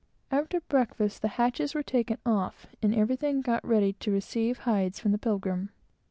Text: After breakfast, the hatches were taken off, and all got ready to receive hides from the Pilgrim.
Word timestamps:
After 0.31 0.59
breakfast, 0.61 1.21
the 1.21 1.27
hatches 1.37 1.75
were 1.75 1.83
taken 1.83 2.17
off, 2.25 2.65
and 2.81 2.95
all 2.95 3.41
got 3.43 3.63
ready 3.63 3.93
to 3.93 4.09
receive 4.11 4.57
hides 4.57 4.99
from 4.99 5.11
the 5.11 5.19
Pilgrim. 5.19 5.69